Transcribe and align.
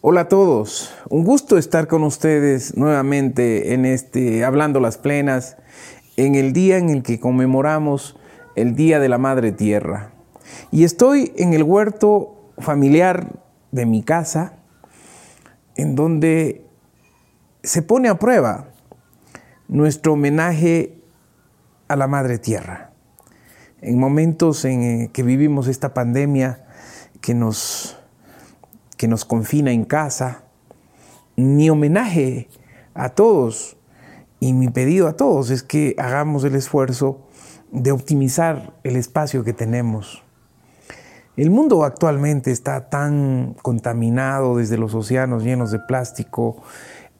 Hola 0.00 0.20
a 0.20 0.28
todos, 0.28 0.94
un 1.08 1.24
gusto 1.24 1.58
estar 1.58 1.88
con 1.88 2.04
ustedes 2.04 2.76
nuevamente 2.76 3.74
en 3.74 3.84
este 3.84 4.44
Hablando 4.44 4.78
las 4.78 4.96
Plenas, 4.96 5.56
en 6.16 6.36
el 6.36 6.52
día 6.52 6.78
en 6.78 6.88
el 6.88 7.02
que 7.02 7.18
conmemoramos 7.18 8.16
el 8.54 8.76
Día 8.76 9.00
de 9.00 9.08
la 9.08 9.18
Madre 9.18 9.50
Tierra. 9.50 10.12
Y 10.70 10.84
estoy 10.84 11.32
en 11.36 11.52
el 11.52 11.64
huerto 11.64 12.52
familiar 12.58 13.40
de 13.72 13.86
mi 13.86 14.04
casa, 14.04 14.60
en 15.74 15.96
donde 15.96 16.64
se 17.64 17.82
pone 17.82 18.08
a 18.08 18.20
prueba 18.20 18.68
nuestro 19.66 20.12
homenaje 20.12 21.02
a 21.88 21.96
la 21.96 22.06
Madre 22.06 22.38
Tierra. 22.38 22.92
En 23.80 23.98
momentos 23.98 24.64
en 24.64 25.08
que 25.08 25.24
vivimos 25.24 25.66
esta 25.66 25.92
pandemia 25.92 26.64
que 27.20 27.34
nos 27.34 27.97
que 28.98 29.08
nos 29.08 29.24
confina 29.24 29.72
en 29.72 29.84
casa, 29.84 30.42
mi 31.36 31.70
homenaje 31.70 32.48
a 32.92 33.08
todos 33.10 33.78
y 34.40 34.52
mi 34.52 34.68
pedido 34.68 35.08
a 35.08 35.14
todos 35.14 35.50
es 35.50 35.62
que 35.62 35.94
hagamos 35.98 36.44
el 36.44 36.54
esfuerzo 36.56 37.20
de 37.70 37.92
optimizar 37.92 38.74
el 38.82 38.96
espacio 38.96 39.44
que 39.44 39.52
tenemos. 39.52 40.22
El 41.36 41.50
mundo 41.50 41.84
actualmente 41.84 42.50
está 42.50 42.90
tan 42.90 43.54
contaminado 43.62 44.56
desde 44.56 44.76
los 44.76 44.94
océanos 44.94 45.44
llenos 45.44 45.70
de 45.70 45.78
plástico, 45.78 46.60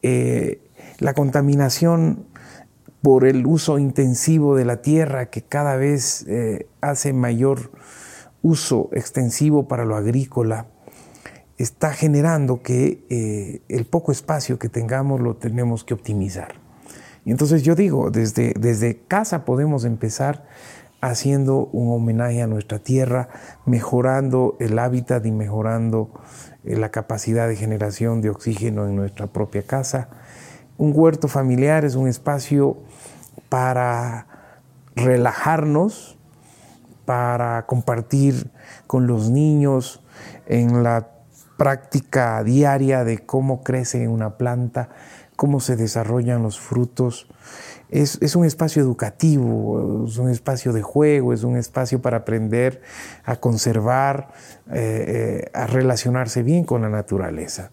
eh, 0.02 0.60
la 0.98 1.14
contaminación 1.14 2.27
por 3.02 3.24
el 3.24 3.47
uso 3.47 3.78
intensivo 3.78 4.56
de 4.56 4.64
la 4.64 4.83
tierra 4.83 5.27
que 5.27 5.42
cada 5.42 5.77
vez 5.77 6.24
eh, 6.27 6.66
hace 6.80 7.12
mayor 7.12 7.70
uso 8.42 8.91
extensivo 8.92 9.69
para 9.69 9.84
lo 9.84 9.95
agrícola, 9.95 10.66
está 11.59 11.93
generando 11.93 12.62
que 12.62 13.05
eh, 13.11 13.62
el 13.69 13.85
poco 13.85 14.12
espacio 14.12 14.59
que 14.59 14.69
tengamos 14.69 15.21
lo 15.21 15.37
tenemos 15.37 15.84
que 15.84 15.92
optimizar. 15.92 16.55
Y 17.25 17.33
entonces 17.33 17.62
yo 17.62 17.75
digo, 17.75 18.11
desde, 18.11 18.55
desde 18.59 19.00
casa 19.00 19.45
podemos 19.45 19.84
empezar 19.84 20.47
haciendo 21.00 21.67
un 21.67 21.92
homenaje 21.92 22.42
a 22.42 22.47
nuestra 22.47 22.78
tierra, 22.78 23.28
mejorando 23.67 24.56
el 24.61 24.78
hábitat 24.78 25.27
y 25.27 25.33
mejorando 25.33 26.11
eh, 26.65 26.77
la 26.77 26.91
capacidad 26.91 27.48
de 27.48 27.56
generación 27.56 28.20
de 28.20 28.31
oxígeno 28.31 28.87
en 28.87 28.97
nuestra 28.97 29.27
propia 29.27 29.62
casa. 29.62 30.09
Un 30.77 30.93
huerto 30.95 31.27
familiar 31.27 31.84
es 31.84 31.97
un 31.97 32.09
espacio 32.09 32.78
para 33.48 34.27
relajarnos, 34.95 36.19
para 37.05 37.67
compartir 37.67 38.50
con 38.87 39.06
los 39.06 39.28
niños 39.28 40.03
en 40.47 40.83
la 40.83 41.17
práctica 41.59 42.42
diaria 42.45 43.05
de 43.05 43.19
cómo 43.19 43.62
crece 43.62 44.09
una 44.09 44.39
planta, 44.39 44.89
cómo 45.37 45.61
se 45.61 45.77
desarrollan 45.77 46.42
los 46.42 46.59
frutos. 46.59 47.28
Es, 47.91 48.37
un 48.37 48.45
espacio 48.45 48.81
educativo, 48.81 50.06
es 50.06 50.19
un 50.19 50.31
espacio 50.31 50.73
de 50.73 50.83
juego, 50.83 51.33
es 51.33 51.42
un 51.42 51.56
espacio 51.56 52.00
para 52.00 52.19
aprender 52.19 52.81
a 53.25 53.37
conservar, 53.37 54.28
eh, 54.70 55.42
eh, 55.45 55.50
a 55.53 55.67
relacionarse 55.67 56.42
bien 56.42 56.65
con 56.65 56.83
la 56.83 56.91
naturaleza. 56.91 57.70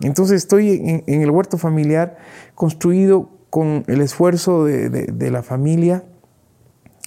Entonces 0.00 0.36
estoy 0.36 1.02
en, 1.06 1.22
el 1.22 1.30
huerto 1.30 1.58
familiar 1.58 2.16
construido 2.54 3.30
con 3.50 3.84
el 3.88 4.00
esfuerzo 4.00 4.64
de 4.64 5.30
la 5.30 5.42
familia 5.42 6.04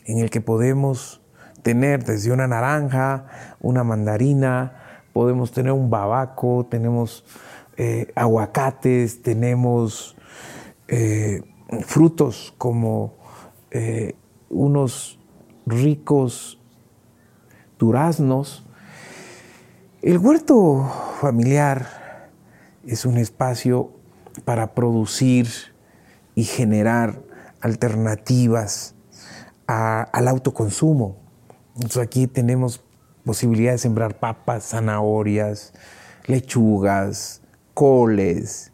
en 0.05 0.19
el 0.19 0.29
que 0.29 0.41
podemos 0.41 1.21
tener 1.61 2.03
desde 2.03 2.31
una 2.31 2.47
naranja, 2.47 3.27
una 3.61 3.83
mandarina, 3.83 4.80
podemos 5.13 5.51
tener 5.51 5.71
un 5.71 5.89
babaco, 5.89 6.65
tenemos 6.69 7.23
eh, 7.77 8.11
aguacates, 8.15 9.21
tenemos 9.21 10.15
eh, 10.87 11.41
frutos 11.85 12.53
como 12.57 13.15
eh, 13.71 14.15
unos 14.49 15.19
ricos 15.65 16.59
duraznos. 17.79 18.65
El 20.01 20.17
huerto 20.17 20.91
familiar 21.19 22.29
es 22.85 23.05
un 23.05 23.17
espacio 23.17 23.91
para 24.45 24.73
producir 24.73 25.47
y 26.35 26.43
generar 26.43 27.21
alternativas 27.61 28.95
al 29.67 30.27
autoconsumo. 30.27 31.17
Entonces 31.75 32.01
aquí 32.01 32.27
tenemos 32.27 32.83
posibilidad 33.25 33.71
de 33.73 33.77
sembrar 33.77 34.19
papas, 34.19 34.69
zanahorias, 34.69 35.73
lechugas, 36.25 37.41
coles. 37.73 38.71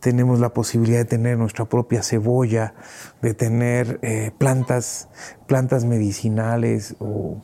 Tenemos 0.00 0.38
la 0.40 0.52
posibilidad 0.52 0.98
de 0.98 1.04
tener 1.06 1.38
nuestra 1.38 1.64
propia 1.64 2.02
cebolla, 2.02 2.74
de 3.22 3.34
tener 3.34 3.98
eh, 4.02 4.32
plantas, 4.36 5.08
plantas 5.46 5.84
medicinales 5.84 6.94
o 6.98 7.40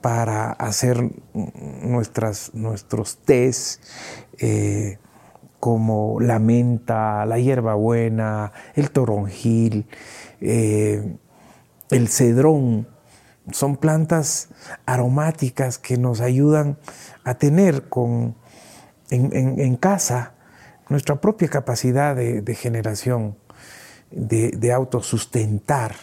para 0.00 0.50
hacer 0.52 1.10
nuestras, 1.32 2.54
nuestros 2.54 3.18
tés, 3.18 3.80
eh, 4.38 4.98
como 5.60 6.18
la 6.20 6.40
menta, 6.40 7.24
la 7.24 7.38
hierbabuena, 7.38 8.52
el 8.74 8.90
toronjil, 8.90 9.86
eh, 10.40 11.16
el 11.90 12.08
cedrón, 12.08 12.88
son 13.50 13.76
plantas 13.76 14.48
aromáticas 14.86 15.78
que 15.78 15.96
nos 15.96 16.20
ayudan 16.20 16.78
a 17.24 17.34
tener 17.34 17.88
con, 17.88 18.36
en, 19.10 19.76
casa 19.76 20.34
nuestra 20.88 21.20
propia 21.20 21.48
capacidad 21.48 22.14
de, 22.14 22.54
generación, 22.54 23.36
de, 24.10 24.72
autosustentar. 24.72 25.94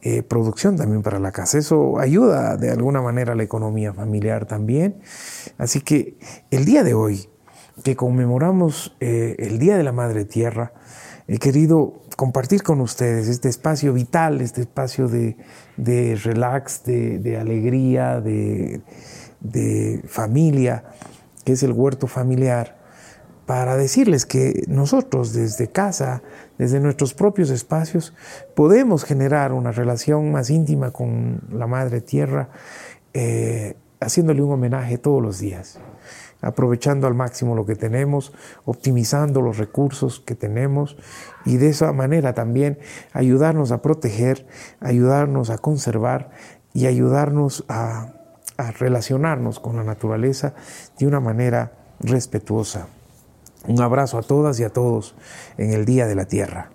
Eh, 0.00 0.22
producción 0.22 0.76
también 0.76 1.02
para 1.02 1.18
la 1.18 1.32
casa. 1.32 1.58
Eso 1.58 1.98
ayuda 1.98 2.56
de 2.56 2.70
alguna 2.70 3.02
manera 3.02 3.32
a 3.32 3.34
la 3.34 3.42
economía 3.42 3.92
familiar 3.92 4.46
también. 4.46 5.00
Así 5.58 5.80
que 5.80 6.16
el 6.52 6.64
día 6.64 6.84
de 6.84 6.94
hoy, 6.94 7.28
que 7.82 7.96
conmemoramos 7.96 8.96
eh, 9.00 9.34
el 9.40 9.58
Día 9.58 9.76
de 9.76 9.82
la 9.82 9.90
Madre 9.90 10.24
Tierra, 10.24 10.72
he 11.26 11.38
querido 11.38 12.00
compartir 12.18 12.64
con 12.64 12.80
ustedes 12.80 13.28
este 13.28 13.48
espacio 13.48 13.92
vital, 13.92 14.40
este 14.40 14.62
espacio 14.62 15.06
de, 15.06 15.36
relax, 16.24 16.82
de, 16.82 17.38
alegría, 17.40 18.20
de, 18.20 18.82
familia, 20.04 20.82
que 21.44 21.52
es 21.52 21.62
el 21.62 21.70
huerto 21.70 22.08
familiar, 22.08 22.76
para 23.46 23.76
decirles 23.76 24.26
que 24.26 24.64
nosotros 24.66 25.32
desde 25.32 25.68
casa, 25.68 26.24
desde 26.58 26.80
nuestros 26.80 27.14
propios 27.14 27.50
espacios, 27.50 28.14
podemos 28.56 29.04
generar 29.04 29.52
una 29.52 29.70
relación 29.70 30.32
más 30.32 30.50
íntima 30.50 30.90
con 30.90 31.40
la 31.52 31.68
Madre 31.68 32.00
Tierra, 32.00 32.48
eh, 33.14 33.76
haciéndole 34.00 34.42
un 34.42 34.50
homenaje 34.50 34.98
todos 34.98 35.22
los 35.22 35.38
días 35.38 35.78
aprovechando 36.40 37.06
al 37.06 37.14
máximo 37.14 37.54
lo 37.54 37.66
que 37.66 37.74
tenemos, 37.74 38.32
optimizando 38.64 39.40
los 39.40 39.58
recursos 39.58 40.20
que 40.20 40.34
tenemos 40.34 40.96
y 41.44 41.56
de 41.56 41.68
esa 41.68 41.92
manera 41.92 42.34
también 42.34 42.78
ayudarnos 43.12 43.72
a 43.72 43.82
proteger, 43.82 44.46
ayudarnos 44.80 45.50
a 45.50 45.58
conservar 45.58 46.30
y 46.72 46.86
ayudarnos 46.86 47.64
a, 47.68 48.14
relacionarnos 48.80 49.60
con 49.60 49.76
la 49.76 49.84
naturaleza 49.84 50.52
de 50.98 51.06
una 51.06 51.20
manera 51.20 51.74
respetuosa. 52.00 52.88
Un 53.68 53.80
abrazo 53.80 54.18
a 54.18 54.22
todas 54.22 54.58
y 54.58 54.64
a 54.64 54.70
todos 54.70 55.14
en 55.58 55.72
el 55.72 55.84
Día 55.84 56.08
de 56.08 56.16
la 56.16 56.24
Tierra. 56.24 56.70